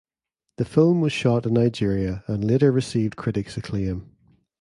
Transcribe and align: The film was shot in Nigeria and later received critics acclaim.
The 0.57 0.65
film 0.65 0.99
was 0.99 1.13
shot 1.13 1.45
in 1.45 1.53
Nigeria 1.53 2.23
and 2.25 2.43
later 2.43 2.71
received 2.71 3.17
critics 3.17 3.55
acclaim. 3.55 4.09